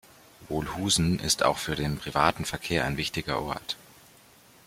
Wolhusen 0.49 1.19
ist 1.19 1.43
auch 1.43 1.59
für 1.59 1.75
den 1.75 1.99
privaten 1.99 2.43
Verkehr 2.43 2.85
ein 2.85 2.97
wichtiger 2.97 3.39
Ort. 3.39 3.77